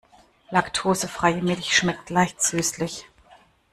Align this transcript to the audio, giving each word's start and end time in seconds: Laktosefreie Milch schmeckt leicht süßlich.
Laktosefreie 0.49 1.43
Milch 1.43 1.77
schmeckt 1.77 2.09
leicht 2.09 2.41
süßlich. 2.41 3.05